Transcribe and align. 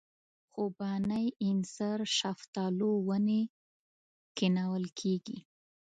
خوبانۍ 0.51 1.25
اینځر 1.43 1.99
شفتالو 2.17 2.91
ونې 3.07 3.41
کښېنول 4.37 4.85
کېږي. 4.99 5.37